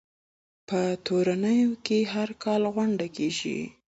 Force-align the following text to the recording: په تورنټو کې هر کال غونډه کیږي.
په 0.67 0.79
تورنټو 1.05 1.71
کې 1.85 1.99
هر 2.13 2.29
کال 2.43 2.61
غونډه 2.75 3.05
کیږي. 3.15 3.59